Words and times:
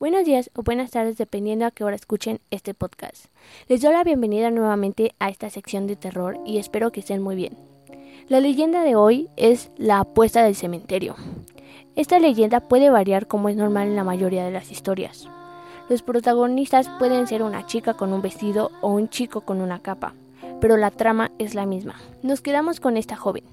Buenos 0.00 0.24
días 0.24 0.50
o 0.54 0.62
buenas 0.62 0.92
tardes 0.92 1.18
dependiendo 1.18 1.66
a 1.66 1.72
qué 1.72 1.84
hora 1.84 1.94
escuchen 1.94 2.40
este 2.50 2.72
podcast. 2.72 3.26
Les 3.68 3.82
doy 3.82 3.92
la 3.92 4.02
bienvenida 4.02 4.50
nuevamente 4.50 5.14
a 5.18 5.28
esta 5.28 5.50
sección 5.50 5.86
de 5.86 5.94
terror 5.94 6.38
y 6.46 6.56
espero 6.56 6.90
que 6.90 7.00
estén 7.00 7.20
muy 7.20 7.36
bien. 7.36 7.58
La 8.26 8.40
leyenda 8.40 8.82
de 8.82 8.96
hoy 8.96 9.28
es 9.36 9.70
la 9.76 10.00
apuesta 10.00 10.42
del 10.42 10.56
cementerio. 10.56 11.16
Esta 11.96 12.18
leyenda 12.18 12.60
puede 12.60 12.88
variar 12.88 13.26
como 13.26 13.50
es 13.50 13.56
normal 13.56 13.88
en 13.88 13.96
la 13.96 14.02
mayoría 14.02 14.42
de 14.42 14.52
las 14.52 14.72
historias. 14.72 15.28
Los 15.90 16.00
protagonistas 16.00 16.88
pueden 16.98 17.26
ser 17.26 17.42
una 17.42 17.66
chica 17.66 17.92
con 17.92 18.14
un 18.14 18.22
vestido 18.22 18.70
o 18.80 18.88
un 18.88 19.10
chico 19.10 19.42
con 19.42 19.60
una 19.60 19.80
capa, 19.80 20.14
pero 20.62 20.78
la 20.78 20.90
trama 20.90 21.30
es 21.38 21.54
la 21.54 21.66
misma. 21.66 21.96
Nos 22.22 22.40
quedamos 22.40 22.80
con 22.80 22.96
esta 22.96 23.16
joven, 23.16 23.44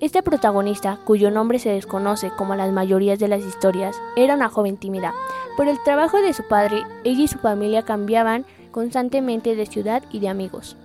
este 0.00 0.24
protagonista, 0.24 0.98
cuyo 1.04 1.30
nombre 1.30 1.60
se 1.60 1.70
desconoce 1.70 2.30
como 2.36 2.56
las 2.56 2.72
mayorías 2.72 3.18
de 3.20 3.28
las 3.28 3.44
historias, 3.44 3.96
era 4.16 4.34
una 4.34 4.48
joven 4.48 4.76
tímida. 4.76 5.14
Por 5.56 5.68
el 5.68 5.80
trabajo 5.84 6.20
de 6.20 6.32
su 6.32 6.42
padre, 6.42 6.82
ella 7.04 7.22
y 7.22 7.28
su 7.28 7.38
familia 7.38 7.84
cambiaban 7.84 8.44
constantemente 8.72 9.54
de 9.54 9.66
ciudad 9.66 10.02
y 10.10 10.18
de 10.18 10.28
amigos. 10.28 10.76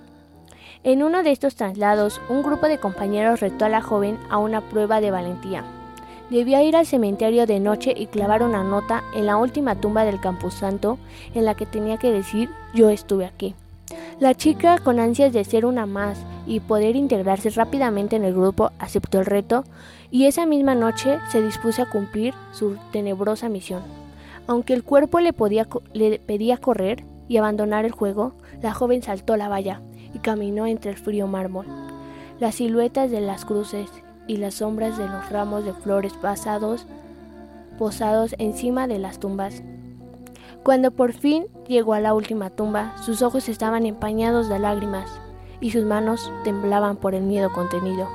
En 0.83 1.01
uno 1.01 1.23
de 1.23 1.31
estos 1.31 1.55
traslados, 1.55 2.21
un 2.29 2.43
grupo 2.43 2.67
de 2.67 2.77
compañeros 2.77 3.39
retó 3.39 3.65
a 3.65 3.69
la 3.69 3.81
joven 3.81 4.19
a 4.29 4.37
una 4.37 4.61
prueba 4.61 5.01
de 5.01 5.09
valentía. 5.09 5.63
Debía 6.29 6.61
ir 6.63 6.75
al 6.75 6.85
cementerio 6.85 7.47
de 7.47 7.59
noche 7.59 7.93
y 7.97 8.05
clavar 8.05 8.43
una 8.43 8.63
nota 8.63 9.03
en 9.15 9.25
la 9.25 9.37
última 9.37 9.73
tumba 9.73 10.05
del 10.05 10.21
Camposanto 10.21 10.99
en 11.33 11.45
la 11.45 11.55
que 11.55 11.65
tenía 11.65 11.97
que 11.97 12.11
decir 12.11 12.49
yo 12.75 12.89
estuve 12.89 13.25
aquí. 13.25 13.55
La 14.19 14.35
chica, 14.35 14.77
con 14.77 14.99
ansias 14.99 15.33
de 15.33 15.43
ser 15.43 15.65
una 15.65 15.87
más 15.87 16.19
y 16.45 16.59
poder 16.59 16.95
integrarse 16.95 17.49
rápidamente 17.49 18.15
en 18.15 18.23
el 18.23 18.35
grupo, 18.35 18.71
aceptó 18.77 19.19
el 19.19 19.25
reto 19.25 19.63
y 20.11 20.25
esa 20.25 20.45
misma 20.45 20.75
noche 20.75 21.17
se 21.31 21.41
dispuso 21.41 21.81
a 21.81 21.89
cumplir 21.89 22.35
su 22.51 22.77
tenebrosa 22.91 23.49
misión. 23.49 23.98
Aunque 24.49 24.73
el 24.73 24.83
cuerpo 24.83 25.19
le, 25.19 25.31
pedía 25.31 26.57
correr 26.57 27.05
y 27.27 27.37
abandonar 27.37 27.85
el 27.85 27.91
juego, 27.91 28.33
la 28.61 28.73
joven 28.73 29.03
saltó 29.03 29.37
la 29.37 29.47
valla 29.47 29.81
y 30.13 30.19
caminó 30.19 30.65
entre 30.65 30.91
el 30.91 30.97
frío 30.97 31.27
mármol. 31.27 31.67
Las 32.39 32.55
siluetas 32.55 33.11
de 33.11 33.21
las 33.21 33.45
cruces 33.45 33.89
y 34.27 34.37
las 34.37 34.55
sombras 34.55 34.97
de 34.97 35.07
los 35.07 35.29
ramos 35.29 35.65
de 35.65 35.73
flores 35.73 36.13
pasados 36.13 36.87
posados 37.77 38.35
encima 38.39 38.87
de 38.87 38.99
las 38.99 39.19
tumbas 39.19 39.61
cuando 40.63 40.91
por 40.91 41.13
fin 41.13 41.45
llegó 41.67 41.93
a 41.93 42.01
la 42.01 42.13
última 42.13 42.49
tumba, 42.49 42.93
sus 43.01 43.21
ojos 43.21 43.47
estaban 43.47 43.85
empañados 43.85 44.49
de 44.49 44.59
lágrimas 44.59 45.09
y 45.61 45.71
sus 45.71 45.85
manos 45.85 46.31
temblaban 46.43 46.97
por 46.97 47.15
el 47.15 47.23
miedo 47.23 47.49
contenido. 47.51 48.09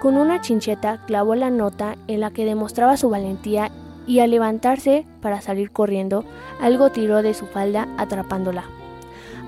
Con 0.00 0.16
una 0.16 0.40
chincheta 0.40 1.04
clavó 1.06 1.34
la 1.34 1.50
nota 1.50 1.96
en 2.06 2.20
la 2.20 2.30
que 2.30 2.44
demostraba 2.44 2.96
su 2.96 3.08
valentía 3.08 3.70
y 4.10 4.18
al 4.18 4.32
levantarse 4.32 5.06
para 5.22 5.40
salir 5.40 5.70
corriendo, 5.70 6.24
algo 6.60 6.90
tiró 6.90 7.22
de 7.22 7.32
su 7.32 7.46
falda 7.46 7.86
atrapándola. 7.96 8.64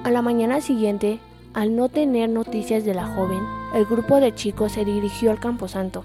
A 0.05 0.13
la 0.13 0.23
mañana 0.23 0.61
siguiente, 0.61 1.19
al 1.53 1.75
no 1.75 1.89
tener 1.89 2.29
noticias 2.29 2.85
de 2.85 2.95
la 2.95 3.09
joven, 3.09 3.41
el 3.75 3.87
grupo 3.87 4.21
de 4.21 4.33
chicos 4.33 4.71
se 4.71 4.85
dirigió 4.85 5.33
al 5.33 5.41
camposanto. 5.41 6.05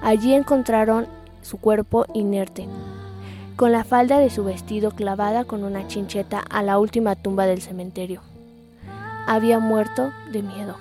Allí 0.00 0.32
encontraron 0.32 1.08
su 1.42 1.58
cuerpo 1.58 2.06
inerte, 2.14 2.68
con 3.56 3.72
la 3.72 3.82
falda 3.82 4.20
de 4.20 4.30
su 4.30 4.44
vestido 4.44 4.92
clavada 4.92 5.42
con 5.42 5.64
una 5.64 5.88
chincheta 5.88 6.38
a 6.38 6.62
la 6.62 6.78
última 6.78 7.16
tumba 7.16 7.46
del 7.46 7.60
cementerio. 7.60 8.20
Había 9.26 9.58
muerto 9.58 10.12
de 10.30 10.42
miedo. 10.44 10.76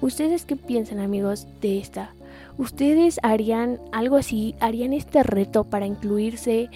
¿Ustedes 0.00 0.44
qué 0.44 0.54
piensan 0.54 1.00
amigos 1.00 1.48
de 1.60 1.80
esta? 1.80 2.12
¿Ustedes 2.58 3.18
harían 3.22 3.80
algo 3.92 4.16
así? 4.16 4.54
¿Harían 4.60 4.92
este 4.92 5.22
reto 5.22 5.64
para 5.64 5.86
incluirse, 5.86 6.68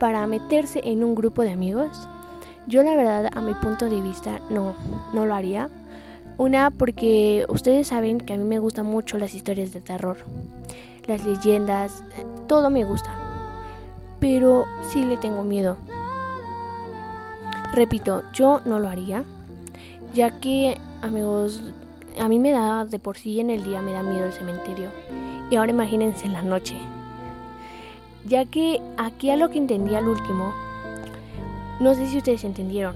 para 0.00 0.26
meterse 0.26 0.80
en 0.84 1.04
un 1.04 1.14
grupo 1.14 1.42
de 1.42 1.52
amigos? 1.52 2.08
Yo 2.66 2.82
la 2.82 2.96
verdad, 2.96 3.28
a 3.34 3.40
mi 3.42 3.52
punto 3.54 3.90
de 3.90 4.00
vista, 4.00 4.40
no, 4.48 4.74
no 5.12 5.26
lo 5.26 5.34
haría. 5.34 5.68
Una, 6.38 6.70
porque 6.70 7.44
ustedes 7.48 7.88
saben 7.88 8.18
que 8.18 8.32
a 8.32 8.36
mí 8.38 8.44
me 8.44 8.58
gustan 8.58 8.86
mucho 8.86 9.18
las 9.18 9.34
historias 9.34 9.72
de 9.72 9.82
terror, 9.82 10.16
las 11.06 11.24
leyendas, 11.24 12.02
todo 12.48 12.70
me 12.70 12.84
gusta 12.84 13.24
pero 14.24 14.64
sí 14.90 15.04
le 15.04 15.18
tengo 15.18 15.44
miedo. 15.44 15.76
Repito, 17.74 18.22
yo 18.32 18.62
no 18.64 18.78
lo 18.78 18.88
haría, 18.88 19.22
ya 20.14 20.40
que, 20.40 20.80
amigos, 21.02 21.60
a 22.18 22.28
mí 22.28 22.38
me 22.38 22.52
da 22.52 22.84
de 22.84 22.98
por 22.98 23.16
sí 23.16 23.40
en 23.40 23.50
el 23.50 23.64
día 23.64 23.82
me 23.82 23.92
da 23.92 24.02
miedo 24.02 24.26
el 24.26 24.32
cementerio. 24.32 24.90
Y 25.50 25.56
ahora 25.56 25.72
imagínense 25.72 26.26
en 26.26 26.32
la 26.32 26.42
noche. 26.42 26.76
Ya 28.26 28.44
que 28.46 28.80
aquí 28.96 29.30
a 29.30 29.36
lo 29.36 29.50
que 29.50 29.58
entendí 29.58 29.94
al 29.94 30.08
último, 30.08 30.54
no 31.80 31.94
sé 31.94 32.06
si 32.06 32.18
ustedes 32.18 32.44
entendieron, 32.44 32.94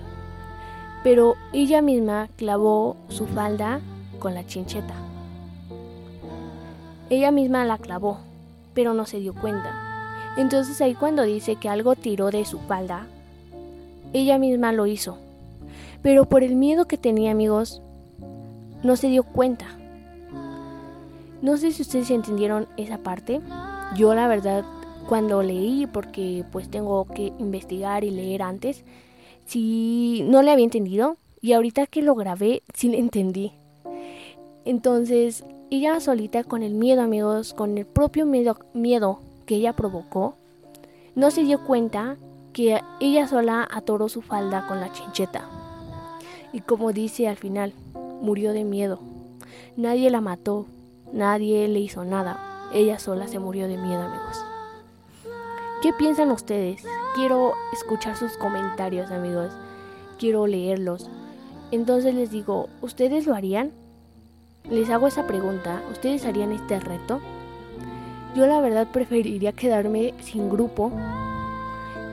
pero 1.03 1.35
ella 1.53 1.83
misma 1.83 2.29
clavó 2.37 2.97
su 3.09 3.27
falda 3.27 3.81
con 4.19 4.35
la 4.35 4.47
chincheta. 4.47 4.95
Ella 7.11 7.31
misma 7.31 7.65
la 7.65 7.79
clavó, 7.79 8.19
pero 8.75 8.95
no 8.95 9.05
se 9.05 9.21
dio 9.21 9.35
cuenta. 9.35 10.35
Entonces 10.37 10.81
ahí 10.81 10.95
cuando 10.95 11.23
dice 11.23 11.57
que 11.57 11.69
algo 11.69 11.95
tiró 11.97 12.31
de 12.31 12.45
su 12.45 12.59
falda, 12.61 13.07
ella 14.13 14.39
misma 14.39 14.73
lo 14.73 14.87
hizo. 14.87 15.19
Pero 16.03 16.27
por 16.27 16.43
el 16.43 16.55
miedo 16.55 16.87
que 16.87 16.97
tenía 16.97 17.33
amigos, 17.33 17.83
no 18.83 18.97
se 18.97 19.09
dio 19.09 19.23
cuenta. 19.23 19.67
No 21.41 21.57
sé 21.57 21.73
si 21.73 21.83
ustedes 21.83 22.11
entendieron 22.11 22.67
esa 22.77 22.99
parte. 22.99 23.41
Yo 23.97 24.15
la 24.15 24.29
verdad 24.29 24.65
cuando 25.09 25.43
leí, 25.43 25.87
porque 25.87 26.45
pues 26.53 26.69
tengo 26.71 27.07
que 27.07 27.33
investigar 27.39 28.05
y 28.05 28.11
leer 28.11 28.43
antes, 28.43 28.85
si 29.47 30.23
no 30.27 30.43
le 30.43 30.51
había 30.51 30.65
entendido. 30.65 31.17
Y 31.41 31.53
ahorita 31.53 31.87
que 31.87 32.03
lo 32.03 32.15
grabé, 32.15 32.63
sí 32.75 32.89
le 32.89 32.99
entendí. 32.99 33.53
Entonces, 34.65 35.45
ella 35.71 36.01
solita 36.01 36.45
con 36.45 36.63
el 36.63 36.75
miedo, 36.75 37.03
amigos, 37.03 37.55
con 37.55 37.79
el 37.79 37.87
propio 37.87 38.27
miedo, 38.27 38.59
miedo 38.75 39.21
que 39.47 39.57
ella 39.57 39.73
provocó, 39.73 40.35
no 41.15 41.31
se 41.31 41.43
dio 41.45 41.65
cuenta 41.65 42.17
que 42.53 42.81
ella 43.01 43.29
sola 43.29 43.67
atoró 43.71 44.09
su 44.09 44.21
falda 44.21 44.67
con 44.67 44.81
la 44.81 44.93
chincheta. 44.93 45.49
Y 46.53 46.61
como 46.61 46.93
dice 46.93 47.29
al 47.29 47.37
final, 47.37 47.73
murió 48.21 48.53
de 48.53 48.65
miedo. 48.65 48.99
Nadie 49.77 50.11
la 50.11 50.21
mató, 50.21 50.67
nadie 51.13 51.69
le 51.69 51.81
hizo 51.81 52.05
nada. 52.05 52.69
Ella 52.73 52.99
sola 52.99 53.29
se 53.29 53.39
murió 53.39 53.69
de 53.69 53.77
miedo, 53.77 54.03
amigos. 54.03 54.45
¿Qué 55.83 55.93
piensan 55.93 56.31
ustedes? 56.31 56.85
Quiero 57.15 57.53
escuchar 57.73 58.17
sus 58.17 58.37
comentarios, 58.37 59.11
amigos. 59.11 59.53
Quiero 60.19 60.47
leerlos. 60.47 61.09
Entonces 61.71 62.15
les 62.15 62.31
digo, 62.31 62.69
¿ustedes 62.83 63.27
lo 63.27 63.35
harían? 63.35 63.71
Les 64.69 64.91
hago 64.91 65.07
esa 65.07 65.27
pregunta. 65.27 65.83
¿Ustedes 65.91 66.27
harían 66.27 66.53
este 66.53 66.81
reto? 66.81 67.21
Yo 68.35 68.47
la 68.47 68.61
verdad 68.61 68.89
preferiría 68.93 69.53
quedarme 69.53 70.15
sin 70.21 70.51
grupo 70.51 70.93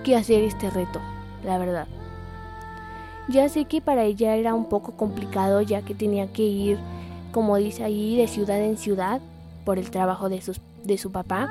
que 0.03 0.15
hacer 0.15 0.43
este 0.43 0.69
reto, 0.69 1.01
la 1.43 1.57
verdad. 1.57 1.87
Ya 3.27 3.49
sé 3.49 3.65
que 3.65 3.81
para 3.81 4.03
ella 4.03 4.35
era 4.35 4.53
un 4.53 4.65
poco 4.65 4.91
complicado 4.91 5.61
ya 5.61 5.81
que 5.81 5.95
tenía 5.95 6.27
que 6.27 6.43
ir, 6.43 6.77
como 7.31 7.57
dice 7.57 7.83
ahí, 7.83 8.15
de 8.17 8.27
ciudad 8.27 8.61
en 8.61 8.77
ciudad 8.77 9.19
por 9.63 9.79
el 9.79 9.89
trabajo 9.89 10.29
de, 10.29 10.41
sus, 10.41 10.61
de 10.83 10.97
su 10.97 11.11
papá. 11.11 11.49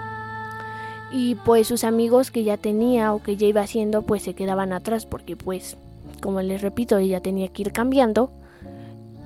Y 1.11 1.35
pues 1.37 1.67
sus 1.67 1.85
amigos 1.85 2.31
que 2.31 2.45
ya 2.45 2.57
tenía 2.57 3.13
o 3.13 3.23
que 3.23 3.37
ya 3.37 3.47
iba 3.47 3.61
haciendo 3.61 4.03
pues 4.03 4.23
se 4.23 4.35
quedaban 4.35 4.73
atrás 4.73 5.07
porque 5.07 5.37
pues, 5.37 5.77
como 6.23 6.41
les 6.43 6.63
repito, 6.63 6.99
ella 6.99 7.21
tenía 7.21 7.49
que 7.49 7.63
ir 7.63 7.73
cambiando. 7.73 8.31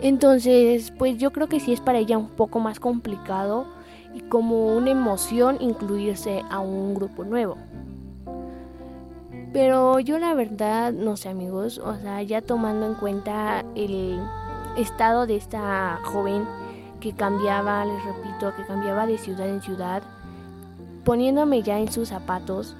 Entonces, 0.00 0.92
pues 0.96 1.18
yo 1.18 1.32
creo 1.32 1.48
que 1.48 1.60
sí 1.60 1.72
es 1.72 1.80
para 1.80 1.98
ella 1.98 2.18
un 2.18 2.28
poco 2.28 2.60
más 2.60 2.78
complicado 2.78 3.66
y 4.14 4.20
como 4.20 4.76
una 4.76 4.90
emoción 4.90 5.58
incluirse 5.60 6.42
a 6.50 6.60
un 6.60 6.94
grupo 6.94 7.24
nuevo. 7.24 7.56
Pero 9.52 9.98
yo 10.00 10.18
la 10.18 10.34
verdad, 10.34 10.92
no 10.92 11.16
sé 11.16 11.30
amigos, 11.30 11.78
o 11.78 11.94
sea, 11.96 12.22
ya 12.22 12.42
tomando 12.42 12.86
en 12.86 12.94
cuenta 12.94 13.64
el 13.74 14.18
estado 14.76 15.26
de 15.26 15.36
esta 15.36 16.00
joven 16.04 16.46
que 17.00 17.12
cambiaba, 17.12 17.84
les 17.84 18.04
repito, 18.04 18.54
que 18.56 18.66
cambiaba 18.66 19.06
de 19.06 19.16
ciudad 19.16 19.48
en 19.48 19.62
ciudad, 19.62 20.02
poniéndome 21.04 21.62
ya 21.62 21.78
en 21.78 21.90
sus 21.90 22.08
zapatos, 22.08 22.76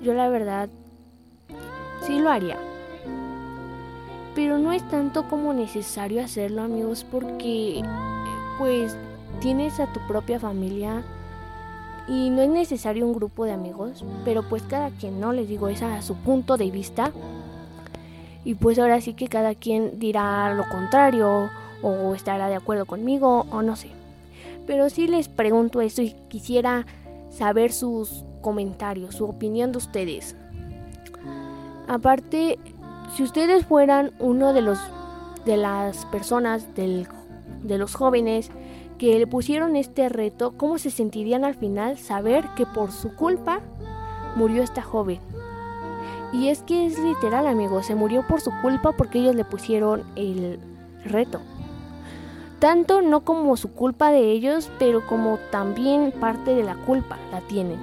yo 0.00 0.14
la 0.14 0.28
verdad 0.28 0.68
sí 2.06 2.20
lo 2.20 2.30
haría. 2.30 2.58
Pero 4.34 4.58
no 4.58 4.72
es 4.72 4.88
tanto 4.88 5.28
como 5.28 5.52
necesario 5.52 6.22
hacerlo 6.22 6.62
amigos 6.62 7.04
porque 7.10 7.82
pues 8.58 8.96
tienes 9.40 9.80
a 9.80 9.92
tu 9.92 10.00
propia 10.06 10.38
familia 10.38 11.02
y 12.08 12.30
no 12.30 12.42
es 12.42 12.50
necesario 12.50 13.06
un 13.06 13.14
grupo 13.14 13.44
de 13.44 13.52
amigos, 13.52 14.04
pero 14.24 14.42
pues 14.48 14.62
cada 14.62 14.90
quien, 14.90 15.20
¿no? 15.20 15.32
Les 15.32 15.48
digo, 15.48 15.68
es 15.68 15.82
a 15.82 16.02
su 16.02 16.16
punto 16.16 16.56
de 16.56 16.70
vista. 16.70 17.12
Y 18.44 18.56
pues 18.56 18.78
ahora 18.78 19.00
sí 19.00 19.14
que 19.14 19.28
cada 19.28 19.54
quien 19.54 19.98
dirá 19.98 20.52
lo 20.52 20.68
contrario 20.68 21.48
o 21.82 22.14
estará 22.14 22.48
de 22.48 22.56
acuerdo 22.56 22.84
conmigo 22.84 23.46
o 23.50 23.62
no 23.62 23.74
sé. 23.74 23.88
Pero 24.66 24.90
sí 24.90 25.06
les 25.06 25.28
pregunto 25.28 25.80
esto 25.80 26.02
y 26.02 26.14
quisiera 26.28 26.86
saber 27.30 27.72
sus 27.72 28.24
comentarios, 28.42 29.14
su 29.14 29.24
opinión 29.24 29.72
de 29.72 29.78
ustedes. 29.78 30.36
Aparte, 31.88 32.58
si 33.16 33.22
ustedes 33.22 33.64
fueran 33.64 34.12
uno 34.18 34.52
de 34.52 34.62
los 34.62 34.78
de 35.44 35.56
las 35.56 36.06
personas 36.06 36.74
del, 36.74 37.06
de 37.62 37.78
los 37.78 37.94
jóvenes 37.94 38.50
que 39.04 39.18
le 39.18 39.26
pusieron 39.26 39.76
este 39.76 40.08
reto, 40.08 40.54
¿cómo 40.56 40.78
se 40.78 40.90
sentirían 40.90 41.44
al 41.44 41.54
final 41.54 41.98
saber 41.98 42.48
que 42.56 42.64
por 42.64 42.90
su 42.90 43.14
culpa 43.14 43.60
murió 44.34 44.62
esta 44.62 44.80
joven? 44.80 45.20
Y 46.32 46.48
es 46.48 46.62
que 46.62 46.86
es 46.86 46.98
literal, 46.98 47.46
amigos, 47.46 47.84
se 47.84 47.94
murió 47.94 48.26
por 48.26 48.40
su 48.40 48.50
culpa 48.62 48.92
porque 48.92 49.18
ellos 49.18 49.34
le 49.34 49.44
pusieron 49.44 50.04
el 50.16 50.58
reto. 51.04 51.42
Tanto 52.60 53.02
no 53.02 53.24
como 53.24 53.58
su 53.58 53.72
culpa 53.72 54.10
de 54.10 54.30
ellos, 54.30 54.70
pero 54.78 55.06
como 55.06 55.38
también 55.50 56.10
parte 56.10 56.54
de 56.54 56.62
la 56.62 56.76
culpa 56.76 57.18
la 57.30 57.42
tienen. 57.42 57.78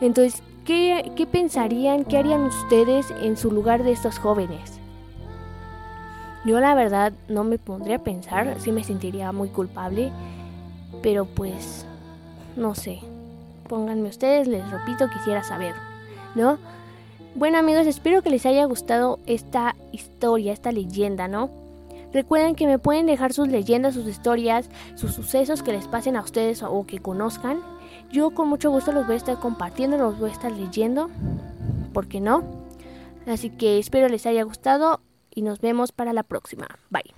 Entonces, 0.00 0.42
¿qué, 0.64 1.12
qué 1.14 1.26
pensarían, 1.26 2.04
qué 2.04 2.18
harían 2.18 2.42
ustedes 2.42 3.12
en 3.22 3.36
su 3.36 3.52
lugar 3.52 3.84
de 3.84 3.92
estos 3.92 4.18
jóvenes? 4.18 4.80
Yo 6.46 6.60
la 6.60 6.76
verdad 6.76 7.12
no 7.28 7.42
me 7.42 7.58
pondría 7.58 7.96
a 7.96 8.04
pensar, 8.04 8.60
sí 8.60 8.70
me 8.70 8.84
sentiría 8.84 9.32
muy 9.32 9.48
culpable, 9.48 10.12
pero 11.02 11.24
pues 11.24 11.84
no 12.54 12.76
sé. 12.76 13.00
Pónganme 13.68 14.08
ustedes, 14.08 14.46
les 14.46 14.70
repito, 14.70 15.10
quisiera 15.10 15.42
saber, 15.42 15.74
¿no? 16.36 16.58
Bueno 17.34 17.58
amigos, 17.58 17.88
espero 17.88 18.22
que 18.22 18.30
les 18.30 18.46
haya 18.46 18.64
gustado 18.64 19.18
esta 19.26 19.74
historia, 19.90 20.52
esta 20.52 20.70
leyenda, 20.70 21.26
¿no? 21.26 21.50
Recuerden 22.12 22.54
que 22.54 22.68
me 22.68 22.78
pueden 22.78 23.06
dejar 23.06 23.32
sus 23.32 23.48
leyendas, 23.48 23.94
sus 23.94 24.06
historias, 24.06 24.70
sus 24.94 25.12
sucesos 25.12 25.64
que 25.64 25.72
les 25.72 25.88
pasen 25.88 26.14
a 26.14 26.22
ustedes 26.22 26.62
o 26.62 26.86
que 26.86 27.00
conozcan. 27.00 27.58
Yo 28.12 28.30
con 28.30 28.48
mucho 28.48 28.70
gusto 28.70 28.92
los 28.92 29.04
voy 29.04 29.14
a 29.14 29.18
estar 29.18 29.40
compartiendo, 29.40 29.98
los 29.98 30.16
voy 30.18 30.30
a 30.30 30.32
estar 30.32 30.52
leyendo. 30.52 31.10
¿Por 31.92 32.06
qué 32.06 32.20
no? 32.20 32.44
Así 33.26 33.50
que 33.50 33.78
espero 33.78 34.08
les 34.08 34.26
haya 34.26 34.44
gustado 34.44 35.00
y 35.36 35.42
nos 35.42 35.60
vemos 35.60 35.92
para 35.92 36.12
la 36.12 36.24
próxima. 36.24 36.66
Bye. 36.90 37.15